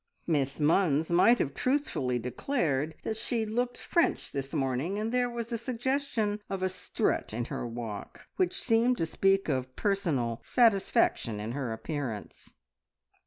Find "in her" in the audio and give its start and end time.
7.35-7.67, 11.39-11.71